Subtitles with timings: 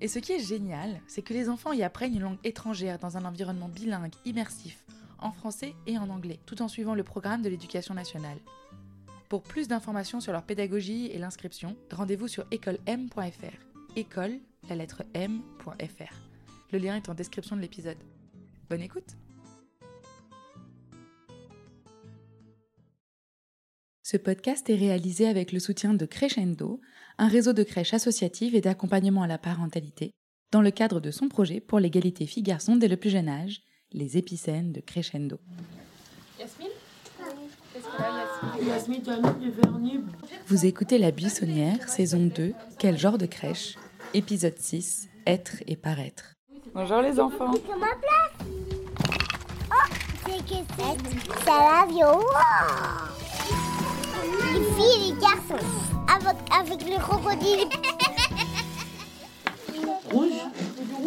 [0.00, 3.16] Et ce qui est génial, c'est que les enfants y apprennent une langue étrangère dans
[3.16, 4.84] un environnement bilingue, immersif,
[5.18, 8.38] en français et en anglais, tout en suivant le programme de l'éducation nationale.
[9.28, 13.96] Pour plus d'informations sur leur pédagogie et l'inscription, rendez-vous sur écolem.fr.
[13.96, 16.14] École, la lettre m.fr.
[16.72, 17.98] Le lien est en description de l'épisode.
[18.68, 19.16] Bonne écoute
[24.02, 26.80] Ce podcast est réalisé avec le soutien de Crescendo,
[27.18, 30.12] un réseau de crèches associatives et d'accompagnement à la parentalité,
[30.50, 33.62] dans le cadre de son projet pour l'égalité filles-garçons dès le plus jeune âge,
[33.92, 35.38] les épicènes de Crescendo.
[36.38, 36.68] Yasmine?
[40.46, 43.76] Vous écoutez La Buissonnière, saison 2, Quel genre de crèche?
[44.14, 46.34] Épisode 6, Être et paraître.
[46.74, 47.52] Bonjour les enfants.
[47.52, 48.32] Sur ma place.
[49.70, 49.92] Oh,
[50.26, 50.92] c'est que c'est
[54.82, 55.64] Les les garçons
[56.08, 57.68] Avec, avec le crocodile
[60.10, 60.30] Rouge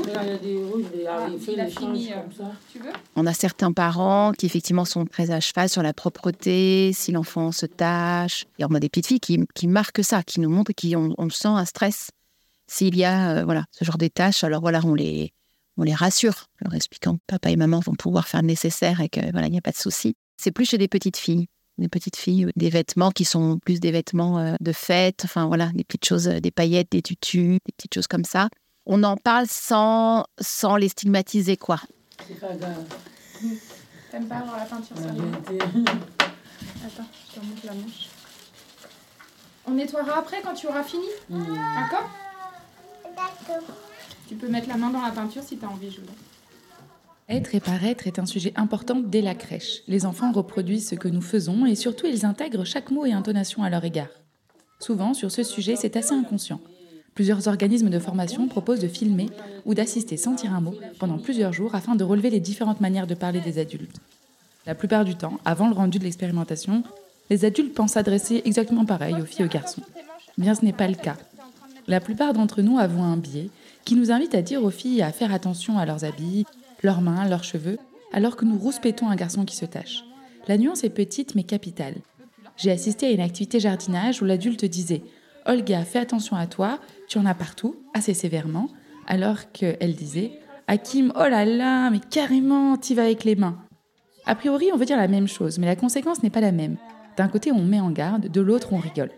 [0.06, 5.06] Il y a des rouges, des Ah, euh, On a certains parents qui effectivement sont
[5.06, 8.46] très à cheval sur la propreté, si l'enfant se tâche.
[8.60, 11.30] Et on a des petites filles qui, qui marquent ça, qui nous montrent qu'on on
[11.30, 12.12] sent un stress.
[12.68, 15.34] S'il y a euh, voilà, ce genre de tâches, alors voilà, on les,
[15.78, 19.02] on les rassure, en leur expliquant que papa et maman vont pouvoir faire le nécessaire
[19.02, 20.16] et que voilà, il n'y a pas de souci.
[20.38, 21.48] C'est plus chez des petites filles.
[21.78, 25.68] Des petites filles, des vêtements qui sont plus des vêtements euh, de fête, enfin voilà,
[25.74, 28.48] des petites choses, euh, des paillettes, des tutus, des petites choses comme ça.
[28.86, 31.82] On en parle sans, sans les stigmatiser, quoi.
[32.28, 32.86] C'est pas grave.
[34.10, 35.06] T'aimes pas avoir la peinture sur.
[35.06, 35.26] Attends,
[37.28, 38.08] je te remonte la manche.
[39.68, 41.44] On nettoiera après quand tu auras fini, Hmm.
[41.46, 42.10] d'accord
[43.04, 43.64] D'accord.
[44.28, 46.06] Tu peux mettre la main dans la peinture si tu as envie, Jules.
[47.28, 49.82] Être et paraître est un sujet important dès la crèche.
[49.88, 53.64] Les enfants reproduisent ce que nous faisons et surtout ils intègrent chaque mot et intonation
[53.64, 54.10] à leur égard.
[54.80, 56.60] Souvent, sur ce sujet, c'est assez inconscient.
[57.16, 59.30] Plusieurs organismes de formation proposent de filmer
[59.66, 63.08] ou d'assister sans dire un mot pendant plusieurs jours afin de relever les différentes manières
[63.08, 64.00] de parler des adultes.
[64.68, 66.84] La plupart du temps, avant le rendu de l'expérimentation,
[67.32, 69.82] les adultes pensent s'adresser exactement pareil aux filles et aux garçons.
[70.38, 71.18] Bien, ce n'est pas le cas.
[71.88, 73.50] La plupart d'entre nous avons un biais
[73.84, 76.46] qui nous invite à dire aux filles à faire attention à leurs habits,
[76.86, 77.78] leurs mains, leurs cheveux,
[78.14, 80.04] alors que nous rouspétons un garçon qui se tâche.
[80.48, 81.96] La nuance est petite mais capitale.
[82.56, 85.02] J'ai assisté à une activité jardinage où l'adulte disait
[85.46, 86.80] Olga, fais attention à toi,
[87.10, 88.70] tu en as partout, assez sévèrement,
[89.08, 93.58] alors qu'elle disait Hakim, oh là là, mais carrément, t'y vas avec les mains.
[94.26, 96.78] A priori, on veut dire la même chose, mais la conséquence n'est pas la même.
[97.18, 99.12] D'un côté, on met en garde, de l'autre, on rigole.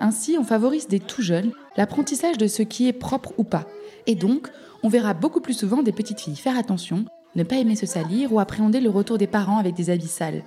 [0.00, 3.66] Ainsi, on favorise des tout jeunes l'apprentissage de ce qui est propre ou pas.
[4.06, 4.48] Et donc,
[4.82, 7.04] on verra beaucoup plus souvent des petites filles faire attention,
[7.36, 10.42] ne pas aimer se salir ou appréhender le retour des parents avec des habits sales.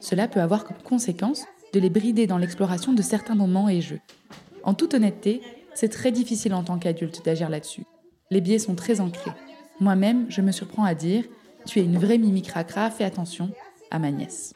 [0.00, 4.00] Cela peut avoir comme conséquence de les brider dans l'exploration de certains moments et jeux.
[4.64, 5.40] En toute honnêteté,
[5.74, 7.84] c'est très difficile en tant qu'adulte d'agir là-dessus.
[8.30, 9.30] Les biais sont très ancrés.
[9.78, 11.24] Moi-même, je me surprends à dire
[11.64, 13.50] Tu es une vraie mimi cracra, fais attention
[13.90, 14.52] à ma nièce.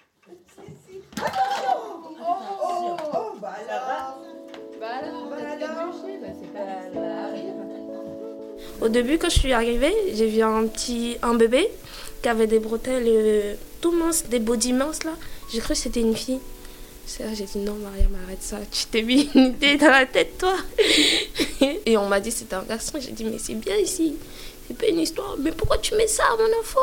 [8.80, 11.68] Au début, quand je suis arrivée, j'ai vu un petit bébé
[12.22, 15.12] qui avait des bretelles euh, tout minces, des body minces là.
[15.52, 16.41] J'ai cru que c'était une fille.
[17.34, 18.58] J'ai dit non, Mariam, arrête ça.
[18.70, 20.54] Tu t'es mis une idée dans la tête, toi.
[21.86, 22.98] Et on m'a dit c'était un garçon.
[23.00, 24.14] J'ai dit mais c'est bien ici.
[24.66, 25.36] C'est pas une histoire.
[25.38, 26.80] Mais pourquoi tu mets ça, mon enfant?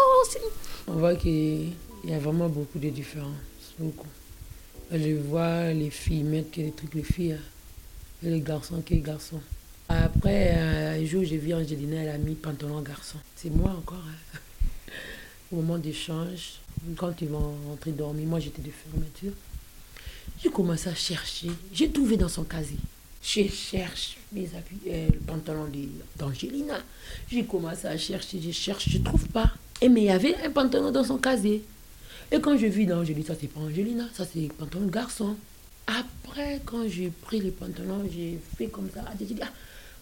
[0.88, 1.72] On voit qu'il
[2.04, 3.30] y a vraiment beaucoup de différences.
[4.92, 7.34] Je vois les filles mettre des trucs les filles.
[7.34, 7.40] hein.
[8.26, 9.40] Et les garçons que les garçons.
[9.90, 13.18] Après, euh, un jour, j'ai vu Angelina, elle a mis pantalon garçon.
[13.36, 14.04] C'est moi encore.
[14.06, 14.92] hein.
[15.52, 16.60] Au moment d'échange,
[16.98, 19.32] quand ils vont rentrer dormir, moi j'étais de fermeture.
[20.44, 21.50] J'ai commencé à chercher.
[21.74, 22.78] J'ai trouvé dans son casier.
[23.24, 25.70] Je cherche mes habits, euh, le pantalon
[26.18, 26.80] d'Angelina.
[27.32, 29.52] J'ai commencé à chercher, je cherche, je trouve pas.
[29.82, 31.64] Et mais il y avait un pantalon dans son casier.
[32.32, 35.36] Et quand je vis dans, dis ça c'est pas Angelina, ça c'est pantalon garçon.
[35.88, 39.06] Après, quand j'ai pris les pantalons, j'ai fait comme ça.
[39.18, 39.48] Dit, ah,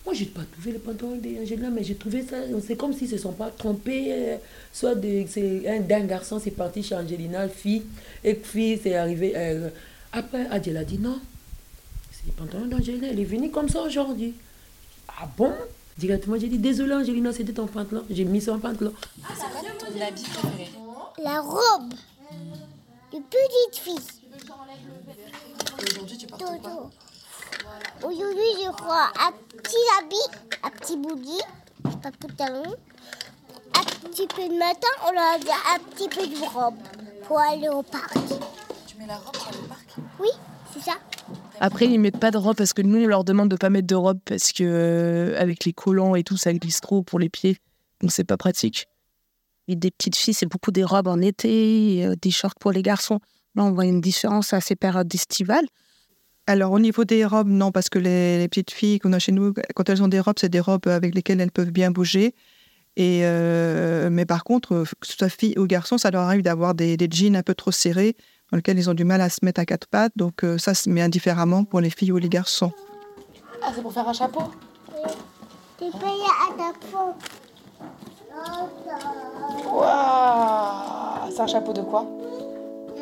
[0.06, 2.38] moi j'ai pas trouvé le pantalon d'Angelina, mais j'ai trouvé ça.
[2.66, 4.08] C'est comme s'ils se sont pas trompés.
[4.12, 4.38] euh,
[4.72, 7.84] Soit de- c'est un d'un garçon, c'est parti chez Angelina, fille,
[8.24, 9.34] et fille, c'est arrivé.
[9.36, 9.70] euh,
[10.12, 11.20] après, Adjel a dit non.
[12.12, 14.34] C'est le pantalon d'Angelina, elle est venue comme ça aujourd'hui.
[15.08, 15.52] Ah bon?
[15.98, 18.04] Directement, j'ai dit désolé, Angelina, c'était ton pantalon.
[18.10, 18.94] J'ai mis son pantalon.
[19.24, 20.70] Ah, c'est quoi ton habit préféré
[21.24, 21.94] La robe
[23.14, 23.96] de petite fille.
[25.92, 26.90] Aujourd'hui, tu portes quoi?
[28.04, 31.42] Aujourd'hui, je crois un petit habit, un petit bougie,
[32.02, 32.76] pas de pantalon,
[33.74, 35.36] un petit peu de matin, on a
[35.76, 36.76] un petit peu de robe
[37.28, 38.14] pour aller au parc.
[38.88, 39.96] Tu mets la robe pour aller au parc?
[40.20, 40.30] Oui,
[40.74, 40.94] c'est ça.
[41.60, 43.88] Après, ils mettent pas de robe parce que nous, on leur demande de pas mettre
[43.88, 47.30] de robe parce que euh, avec les collants et tout, ça glisse trop pour les
[47.30, 47.58] pieds.
[48.02, 48.88] Donc, c'est pas pratique.
[49.68, 52.72] Et des petites filles, c'est beaucoup des robes en été, et, euh, des shorts pour
[52.72, 53.20] les garçons.
[53.56, 55.66] Là, on voit une différence à ces périodes estivales.
[56.48, 59.32] Alors, au niveau des robes, non, parce que les, les petites filles qu'on a chez
[59.32, 62.36] nous, quand elles ont des robes, c'est des robes avec lesquelles elles peuvent bien bouger.
[62.98, 66.76] Et euh, mais par contre, que ce soit fille ou garçon, ça leur arrive d'avoir
[66.76, 68.16] des, des jeans un peu trop serrés,
[68.52, 70.14] dans lesquels ils ont du mal à se mettre à quatre pattes.
[70.16, 72.72] Donc, euh, ça se met indifféremment pour les filles ou les garçons.
[73.64, 74.44] Ah, c'est pour faire un chapeau?
[75.78, 77.16] T'es payé à ta peau.
[79.74, 82.06] Waouh C'est un chapeau de quoi?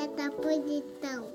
[0.02, 1.33] À ta peau des temps.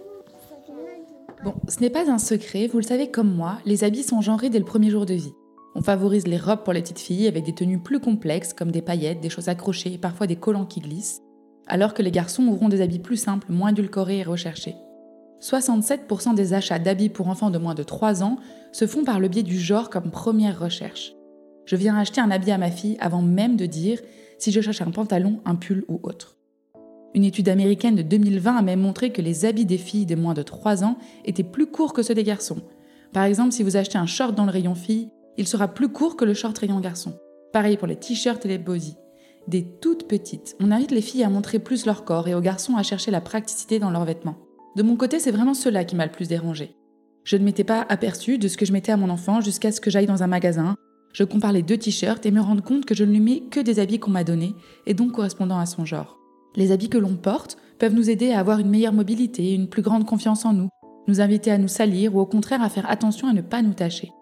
[1.44, 4.50] Bon, ce n'est pas un secret, vous le savez comme moi, les habits sont genrés
[4.50, 5.34] dès le premier jour de vie.
[5.76, 8.82] On favorise les robes pour les petites filles avec des tenues plus complexes comme des
[8.82, 11.20] paillettes, des choses accrochées et parfois des collants qui glissent,
[11.68, 14.74] alors que les garçons auront des habits plus simples, moins édulcorés et recherchés.
[15.40, 18.38] 67% des achats d'habits pour enfants de moins de 3 ans
[18.72, 21.12] se font par le biais du genre comme première recherche.
[21.66, 24.00] Je viens acheter un habit à ma fille avant même de dire
[24.38, 26.37] si je cherche un pantalon, un pull ou autre.
[27.14, 30.34] Une étude américaine de 2020 a même montré que les habits des filles de moins
[30.34, 32.62] de 3 ans étaient plus courts que ceux des garçons.
[33.12, 36.16] Par exemple, si vous achetez un short dans le rayon fille, il sera plus court
[36.16, 37.18] que le short rayon garçon.
[37.52, 38.96] Pareil pour les t-shirts et les bodies.
[39.46, 42.76] Des toutes petites, on invite les filles à montrer plus leur corps et aux garçons
[42.76, 44.36] à chercher la praticité dans leurs vêtements.
[44.76, 46.76] De mon côté, c'est vraiment cela qui m'a le plus dérangé.
[47.24, 49.80] Je ne m'étais pas aperçu de ce que je mettais à mon enfant jusqu'à ce
[49.80, 50.76] que j'aille dans un magasin,
[51.12, 53.60] je compare les deux t-shirts et me rends compte que je ne lui mets que
[53.60, 54.54] des habits qu'on m'a donnés
[54.86, 56.18] et donc correspondant à son genre.
[56.56, 59.82] Les habits que l'on porte peuvent nous aider à avoir une meilleure mobilité, une plus
[59.82, 60.68] grande confiance en nous,
[61.06, 63.74] nous inviter à nous salir ou au contraire à faire attention à ne pas nous
[63.74, 64.12] tâcher.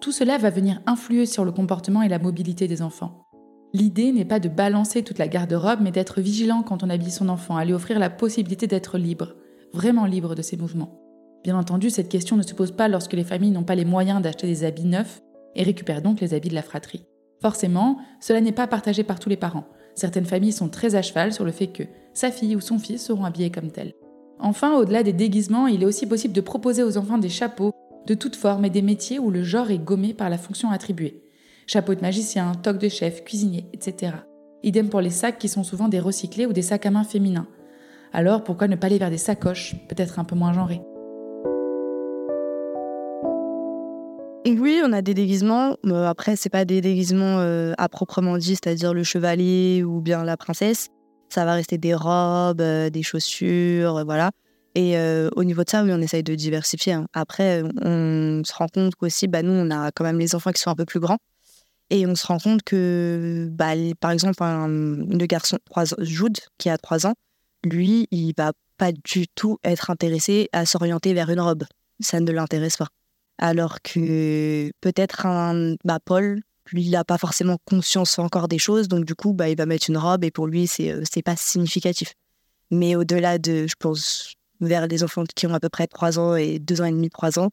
[0.00, 3.26] Tout cela va venir influer sur le comportement et la mobilité des enfants.
[3.72, 7.28] L'idée n'est pas de balancer toute la garde-robe, mais d'être vigilant quand on habille son
[7.28, 9.34] enfant, à lui offrir la possibilité d'être libre,
[9.72, 10.98] vraiment libre de ses mouvements.
[11.44, 14.20] Bien entendu, cette question ne se pose pas lorsque les familles n'ont pas les moyens
[14.20, 15.22] d'acheter des habits neufs
[15.54, 17.06] et récupèrent donc les habits de la fratrie.
[17.40, 19.66] Forcément, cela n'est pas partagé par tous les parents.
[20.00, 21.82] Certaines familles sont très à cheval sur le fait que
[22.14, 23.92] sa fille ou son fils seront habillés comme tel.
[24.38, 27.72] Enfin, au-delà des déguisements, il est aussi possible de proposer aux enfants des chapeaux
[28.06, 31.22] de toutes formes et des métiers où le genre est gommé par la fonction attribuée.
[31.66, 34.14] Chapeau de magicien, toque de chef, cuisinier, etc.
[34.62, 37.48] Idem pour les sacs qui sont souvent des recyclés ou des sacs à main féminins.
[38.14, 40.80] Alors pourquoi ne pas aller vers des sacoches, peut-être un peu moins genrées?
[44.46, 45.76] Oui, on a des déguisements.
[45.84, 50.24] mais après, c'est pas des déguisements euh, à proprement dit, c'est-à-dire le chevalier ou bien
[50.24, 50.88] la princesse.
[51.28, 54.30] Ça va rester des robes, euh, des chaussures, euh, voilà.
[54.76, 54.96] Et
[55.34, 56.92] au niveau de ça, oui, on essaye de diversifier.
[56.92, 57.06] hein.
[57.12, 60.62] Après, on se rend compte qu'aussi, bah, nous, on a quand même les enfants qui
[60.62, 61.18] sont un peu plus grands.
[61.90, 65.58] Et on se rend compte que, bah, par exemple, un, le garçon,
[65.98, 67.14] Jude, qui a 3 ans,
[67.64, 71.64] lui, il va pas du tout être intéressé à s'orienter vers une robe.
[71.98, 72.86] Ça ne l'intéresse pas.
[73.40, 78.86] Alors que peut-être un bah, Paul, lui, il n'a pas forcément conscience encore des choses,
[78.86, 81.22] donc du coup, bah, il va mettre une robe et pour lui, c'est euh, c'est
[81.22, 82.12] pas significatif.
[82.70, 86.36] Mais au-delà de, je pense, vers les enfants qui ont à peu près 3 ans
[86.36, 87.48] et 2 ans et demi, 3 ans,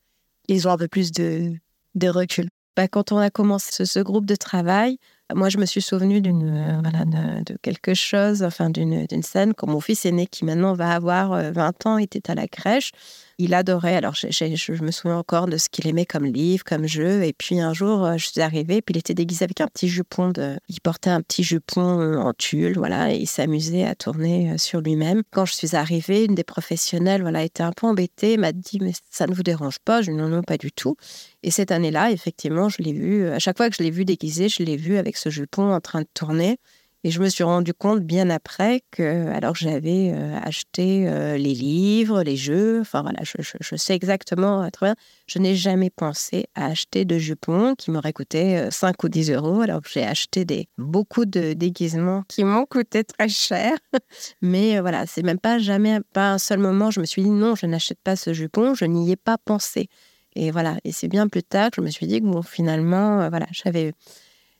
[0.50, 1.54] ils ont un peu plus de,
[1.96, 2.50] de recul.
[2.76, 5.00] Bah, quand on a commencé ce, groupe de travail,
[5.34, 9.68] moi, je me suis souvenue d'une, euh, de, quelque chose, enfin d'une d'une scène quand
[9.68, 12.92] mon fils aîné, qui maintenant va avoir euh, 20 ans, était à la crèche.
[13.40, 16.88] Il adorait, alors j'ai- je, me souviens encore de ce qu'il aimait comme livre, comme
[16.88, 17.24] jeu.
[17.24, 19.88] Et puis un jour, euh, je suis arrivée, puis il était déguisé avec un petit
[19.88, 20.30] jupon.
[20.30, 20.58] De...
[20.70, 24.58] Il portait un petit jupon euh, en tulle, voilà, et il s'amusait à tourner euh,
[24.58, 25.22] sur lui-même.
[25.30, 28.94] Quand je suis arrivée, une des professionnelles voilà, était un peu embêtée, m'a dit Mais
[29.12, 30.96] ça ne vous dérange pas Je dit Non, non, pas du tout.
[31.44, 34.50] Et cette année-là, effectivement, je l'ai vu, à chaque fois que je l'ai vu déguisé,
[34.50, 36.58] je l'ai vu avec ce jupon en train de tourner.
[37.04, 41.54] Et je me suis rendu compte bien après que, alors j'avais euh, acheté euh, les
[41.54, 44.96] livres, les jeux, enfin voilà, je, sais exactement euh, très bien,
[45.28, 49.32] je n'ai jamais pensé à acheter de jupons qui m'auraient coûté euh, 5 ou 10
[49.32, 53.74] euros, alors j'ai acheté des, beaucoup de déguisements qui m'ont coûté très cher.
[54.42, 57.30] Mais euh, voilà, c'est même pas jamais, pas un seul moment, je me suis dit
[57.30, 59.90] non, je n'achète pas ce jupon, je n'y ai pas pensé.
[60.36, 63.22] Et voilà, et c'est bien plus tard que je me suis dit que bon, finalement,
[63.22, 63.94] euh, voilà, j'avais,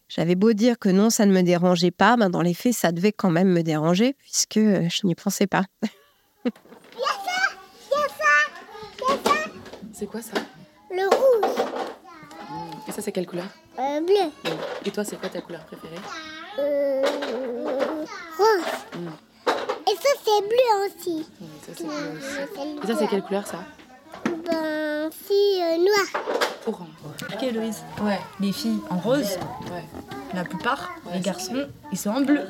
[0.10, 2.92] j'avais beau dire que non, ça ne me dérangeait pas, ben dans les faits, ça
[2.92, 5.64] devait quand même me déranger puisque euh, je n'y pensais pas.
[9.94, 10.40] C'est quoi ça?
[10.92, 11.66] Le rouge.
[12.88, 13.48] Et ça, c'est quelle couleur?
[13.80, 14.52] Euh, bleu.
[14.86, 15.96] Et toi, c'est quoi ta couleur préférée?
[16.60, 17.02] Euh,
[18.38, 18.74] rose.
[18.96, 19.08] Mm.
[19.48, 21.26] Et ça, c'est bleu aussi.
[21.42, 22.60] Oui, ça, c'est bleu aussi.
[22.60, 23.66] Euh, Et ça, c'est quelle couleur, ça?
[24.46, 26.24] Ben, si, euh, noir.
[26.68, 26.88] Orange.
[27.34, 27.82] Ok, Héloïse.
[28.02, 28.20] Ouais.
[28.40, 29.38] Les filles en rose,
[29.72, 29.84] Ouais.
[30.34, 30.90] la plupart.
[31.14, 32.42] Les garçons, ils sont en bleu.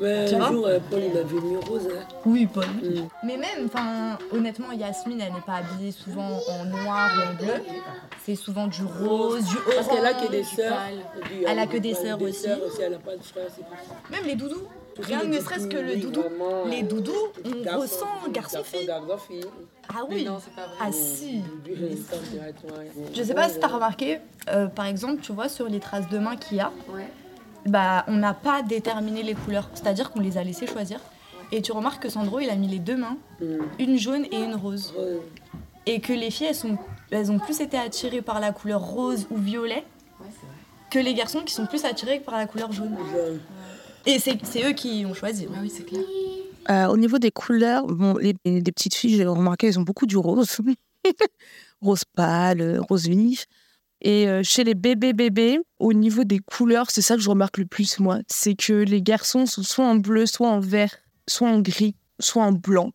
[0.00, 1.88] Ouais, Tu un vois jour, euh, Paul, il avait mis rose.
[1.90, 2.04] hein.
[2.24, 2.64] Oui, Paul.
[2.66, 3.08] Mm.
[3.24, 7.52] Mais même, enfin, honnêtement, Yasmine, elle n'est pas habillée souvent en noir ou en bleu.
[8.24, 9.74] C'est souvent du rose, du orange.
[9.74, 10.74] Parce qu'elle a que des du sœurs.
[10.76, 11.30] pâle.
[11.46, 12.32] Elle a que des sœurs aussi.
[12.42, 13.44] sœurs Elle n'a pas de frères.
[13.54, 14.12] c'est tout.
[14.12, 14.62] Même les doudous.
[15.02, 16.22] Rien ne serait-ce que le doudou.
[16.66, 17.12] Les euh, doudous,
[17.44, 18.90] on garçon, ressent garçon-fille.
[19.88, 20.26] Ah oui.
[20.80, 21.42] Ah si.
[21.66, 26.08] Je Je sais pas si t'as remarqué, euh, par exemple, tu vois, sur les traces
[26.08, 26.72] de main qu'il y a,
[27.66, 29.68] bah, on n'a pas déterminé les couleurs.
[29.74, 31.00] C'est-à-dire qu'on les a laissées choisir.
[31.52, 33.16] Et tu remarques que Sandro, il a mis les deux mains,
[33.78, 34.94] une jaune et une rose.
[35.86, 36.78] Et que les filles, elles, sont,
[37.10, 39.84] elles ont plus été attirées par la couleur rose ou violet
[40.90, 42.96] que les garçons qui sont plus attirés par la couleur jaune.
[44.06, 45.46] Et c'est eux qui ont choisi.
[45.54, 46.02] Ah oui, c'est clair.
[46.70, 50.06] Euh, au niveau des couleurs, bon, les, les petites filles, j'ai remarqué, elles ont beaucoup
[50.06, 50.58] du rose.
[51.80, 53.46] rose pâle, euh, rose vif.
[54.02, 57.58] Et euh, chez les bébés bébés, au niveau des couleurs, c'est ça que je remarque
[57.58, 58.18] le plus, moi.
[58.28, 60.96] C'est que les garçons sont soit en bleu, soit en vert,
[61.28, 62.92] soit en gris, soit en blanc.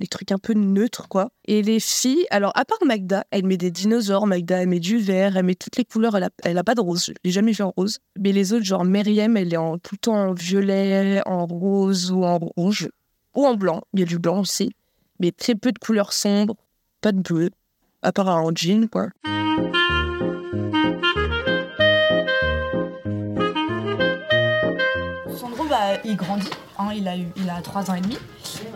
[0.00, 1.30] Les trucs un peu neutres, quoi.
[1.44, 4.96] Et les filles, alors à part Magda, elle met des dinosaures, Magda, elle met du
[4.96, 7.04] vert, elle met toutes les couleurs, elle a, elle a pas de rose.
[7.08, 7.98] Je l'ai jamais vu en rose.
[8.18, 12.10] Mais les autres, genre Myriam, elle est en, tout le temps en violet, en rose
[12.12, 12.88] ou en rouge.
[13.34, 13.82] Ou en blanc.
[13.92, 14.74] Il y a du blanc aussi.
[15.18, 16.56] Mais très peu de couleurs sombres,
[17.02, 17.50] pas de bleu.
[18.00, 19.08] À part en jean, quoi.
[25.36, 28.16] Sandro, bah, il grandit, hein, il, a eu, il a 3 ans et demi.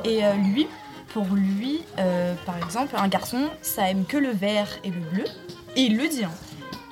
[0.05, 0.67] Et euh, lui,
[1.15, 5.25] pour lui, euh, par exemple, un garçon, ça aime que le vert et le bleu.
[5.77, 6.25] Et il le dit.
[6.25, 6.31] hein.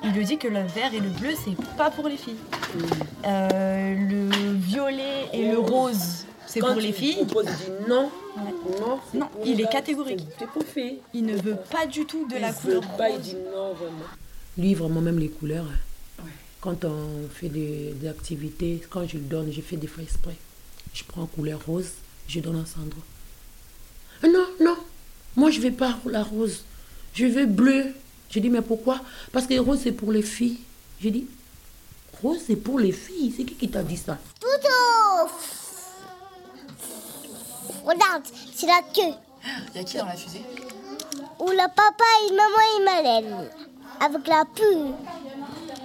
[0.03, 2.35] Il le dit que le vert et le bleu, c'est pas pour les filles.
[3.25, 7.17] Euh, le violet et le rose, c'est pour tu les filles.
[7.19, 8.09] il dit non.
[8.35, 10.19] Non, Non, pour il est catégorique.
[10.21, 10.99] c'est- C'est pour filles.
[11.13, 13.21] Il ne veut pas du tout de il la veut couleur pas, il rose.
[13.23, 13.97] dit non, vraiment.
[14.57, 15.65] Lui, vraiment, même les couleurs.
[15.69, 16.23] hein.
[16.61, 20.35] Quand on fait des, des activités, quand je le donne, je fais des fois exprès.
[20.93, 21.89] Je prends couleur rose,
[22.27, 22.99] je donne à Sandro.
[25.35, 26.63] Moi je vais pas la rose.
[27.13, 27.93] Je veux bleu.
[28.29, 28.99] Je dis, mais pourquoi?
[29.31, 30.57] Parce que rose, c'est pour les filles.
[30.99, 31.27] Je dis,
[32.21, 33.31] rose, c'est pour les filles.
[33.37, 34.17] C'est qui qui t'a dit ça?
[34.39, 35.29] Toutou
[37.85, 38.23] Regarde,
[38.55, 39.13] c'est la queue.
[39.75, 40.41] Il y a qui dans la fusée?
[41.39, 43.49] Où le papa et maman et Malène.
[43.99, 44.93] Avec la pue.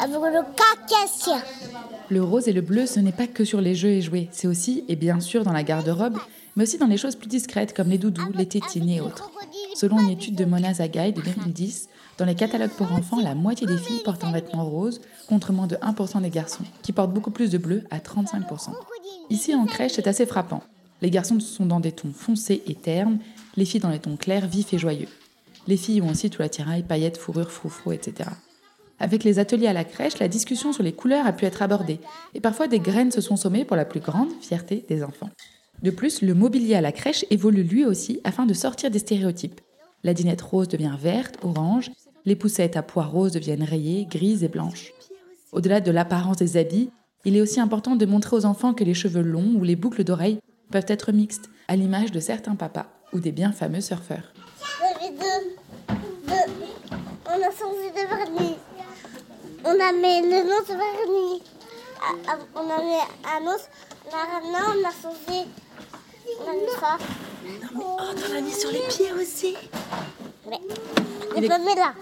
[0.00, 1.42] Avec le cacassien.
[2.08, 4.46] Le rose et le bleu, ce n'est pas que sur les jeux et jouets, c'est
[4.46, 6.18] aussi, et bien sûr, dans la garde-robe,
[6.58, 9.30] mais aussi dans les choses plus discrètes comme les doudous, les tétines et autres.
[9.76, 11.88] Selon une étude de Mona Zagaï de 2010,
[12.18, 15.68] dans les catalogues pour enfants, la moitié des filles portent un vêtement rose, contre moins
[15.68, 18.70] de 1% des garçons, qui portent beaucoup plus de bleu à 35%.
[19.30, 20.64] Ici, en crèche, c'est assez frappant.
[21.00, 23.20] Les garçons sont dans des tons foncés et ternes,
[23.56, 25.08] les filles dans les tons clairs, vifs et joyeux.
[25.68, 28.30] Les filles ont aussi tout l'attirail, paillettes, fourrures, froufrou, etc.
[28.98, 32.00] Avec les ateliers à la crèche, la discussion sur les couleurs a pu être abordée,
[32.34, 35.30] et parfois des graines se sont sommées pour la plus grande fierté des enfants.
[35.82, 39.60] De plus, le mobilier à la crèche évolue lui aussi afin de sortir des stéréotypes.
[40.02, 41.90] La dinette rose devient verte, orange,
[42.24, 44.92] les poussettes à pois roses deviennent rayées, grises et blanches.
[45.52, 46.90] Au-delà de l'apparence des habits,
[47.24, 50.04] il est aussi important de montrer aux enfants que les cheveux longs ou les boucles
[50.04, 50.38] d'oreilles
[50.70, 54.32] peuvent être mixtes, à l'image de certains papas ou des bien fameux surfeurs.
[66.40, 66.98] On a mis ça.
[67.76, 69.56] Oh, t'en as mis sur les pieds aussi.
[70.46, 70.58] Ouais.
[71.40, 71.94] Le papier là.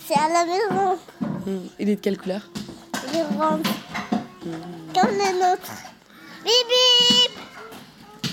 [0.00, 0.98] C'est à la maison.
[1.78, 2.42] Il est de quelle couleur
[3.12, 3.60] Il est rond.
[4.94, 5.72] Comme le nôtre.
[6.44, 7.32] Bip bip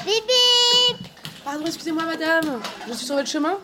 [0.05, 1.07] Bip bip
[1.43, 3.59] Pardon, excusez-moi madame, je suis sur votre chemin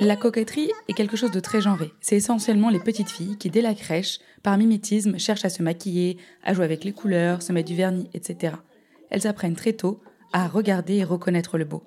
[0.00, 1.92] La coquetterie est quelque chose de très genré.
[2.00, 6.18] C'est essentiellement les petites filles qui, dès la crèche, par mimétisme, cherchent à se maquiller,
[6.42, 8.54] à jouer avec les couleurs, se mettre du vernis, etc.
[9.10, 10.00] Elles apprennent très tôt
[10.32, 11.82] à regarder et reconnaître le beau.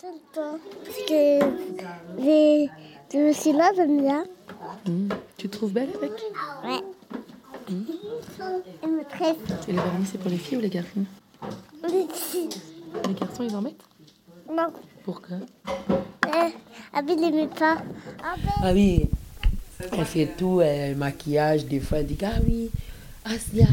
[0.00, 0.58] Tonton.
[0.84, 2.68] Parce que les,
[3.14, 4.24] messieurs-là, j'aime bien.
[5.36, 6.12] Tu te trouves belle avec
[6.64, 6.80] Ouais.
[8.82, 9.36] Elle me tresse.
[9.68, 11.04] Et le vernis, c'est pour les filles ou les garçons
[11.84, 12.48] Les filles.
[13.08, 13.80] Les garçons, ils en mettent
[14.50, 14.72] Non.
[15.04, 15.36] Pourquoi
[15.68, 16.48] Euh,
[16.92, 17.78] Abby n'aimait pas.
[18.22, 19.08] Ah ben, Ah oui,
[19.92, 22.70] elle fait tout, euh, maquillage, des fois elle dit Ah oui,
[23.24, 23.66] Asia,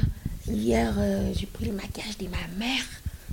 [0.48, 2.84] hier euh, j'ai pris le maquillage de ma mère.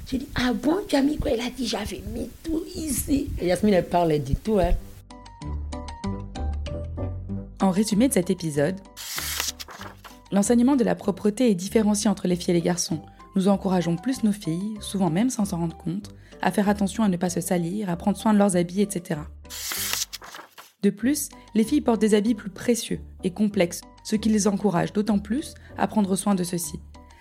[0.06, 1.32] J'ai dit Ah bon, tu as mis quoi?
[1.32, 3.28] Elle a dit J'avais mis tout ici.
[3.40, 4.72] Et Yasmine, elle elle dit tout, hein.
[7.60, 8.76] En résumé de cet épisode,
[10.30, 13.00] l'enseignement de la propreté est différencié entre les filles et les garçons.
[13.34, 17.08] Nous encourageons plus nos filles, souvent même sans s'en rendre compte, à faire attention à
[17.08, 19.20] ne pas se salir, à prendre soin de leurs habits, etc.
[20.82, 24.92] De plus, les filles portent des habits plus précieux et complexes, ce qui les encourage
[24.92, 26.78] d'autant plus à prendre soin de ceux-ci.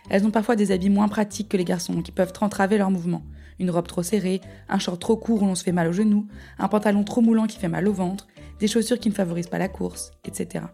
[0.09, 3.23] Elles ont parfois des habits moins pratiques que les garçons qui peuvent entraver leurs mouvements.
[3.59, 6.27] Une robe trop serrée, un short trop court où l'on se fait mal aux genoux,
[6.59, 8.27] un pantalon trop moulant qui fait mal au ventre,
[8.59, 10.65] des chaussures qui ne favorisent pas la course, etc.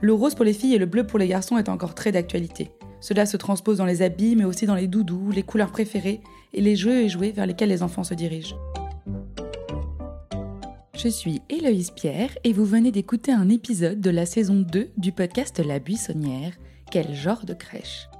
[0.00, 2.70] Le rose pour les filles et le bleu pour les garçons est encore très d'actualité.
[3.00, 6.20] Cela se transpose dans les habits, mais aussi dans les doudous, les couleurs préférées
[6.52, 8.56] et les jeux et jouets vers lesquels les enfants se dirigent.
[10.94, 15.10] Je suis Héloïse Pierre et vous venez d'écouter un épisode de la saison 2 du
[15.10, 16.52] podcast La Buissonnière,
[16.92, 18.10] Quel genre de crèche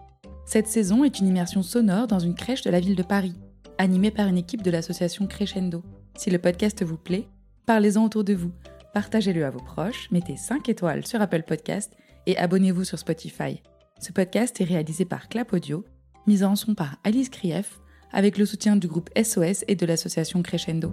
[0.46, 3.34] Cette saison est une immersion sonore dans une crèche de la ville de Paris,
[3.76, 5.82] animée par une équipe de l'association Crescendo.
[6.16, 7.28] Si le podcast vous plaît,
[7.66, 8.50] parlez-en autour de vous,
[8.94, 11.92] partagez-le à vos proches, mettez 5 étoiles sur Apple Podcast
[12.24, 13.62] et abonnez-vous sur Spotify.
[14.00, 15.84] Ce podcast est réalisé par Clap Audio,
[16.26, 17.78] mis en son par Alice Krief,
[18.10, 20.90] avec le soutien du groupe SOS et de l'association Crescendo.